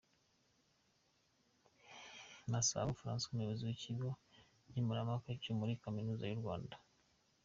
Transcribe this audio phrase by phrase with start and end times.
[2.51, 4.09] Masabo Francois, Umuyobozi w’Ikigo
[4.69, 6.83] nkemurampaka cyo muri Kaminuza y’u Rwanda, Dr.